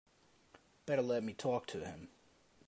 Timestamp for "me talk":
1.23-1.67